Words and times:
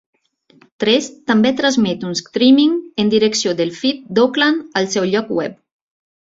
Tres 0.83 1.09
també 1.31 1.51
transmet 1.59 2.05
un 2.11 2.17
streaming 2.21 2.79
en 3.05 3.11
directe 3.15 3.53
del 3.61 3.75
feed 3.83 4.01
d'Auckland 4.19 4.65
al 4.83 4.91
seu 4.97 5.07
lloc 5.13 5.31
web. 5.43 5.63